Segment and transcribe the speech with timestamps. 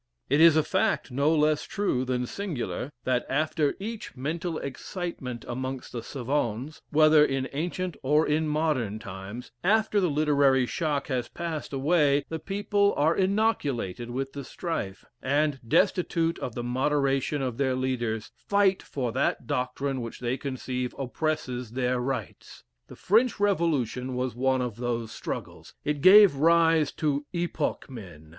[0.31, 5.91] It is a fact no less true than singular, that after each mental excitement amongst
[5.91, 11.71] the savons, whether in ancient or in modern times, after the literary shock has passed
[11.71, 17.75] away, the people are innoculated with the strife, and, destitute of the moderation of their
[17.75, 22.63] leaders, fight for that doctrine which they conceive oppresses their rights.
[22.87, 25.75] The French Revolution was one of those struggles.
[25.85, 28.29] It gave rise to epoch men.